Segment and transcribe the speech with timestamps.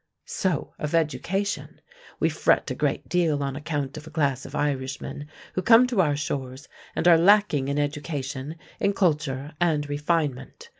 [0.25, 1.79] So, of education.
[2.19, 6.01] We fret a great deal on account of a class of Irishmen who come to
[6.01, 10.69] our shores and are lacking in education, in culture, and refinement.